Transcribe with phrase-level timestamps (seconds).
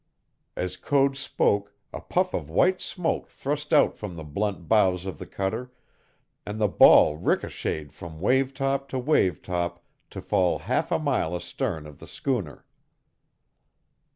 [0.55, 5.19] As Code spoke a puff of white smoke thrust out from the blunt bows of
[5.19, 5.71] the cutter,
[6.43, 11.35] and the ball ricochetted from wave top to wave top to fall half a mile
[11.35, 12.65] astern of the schooner.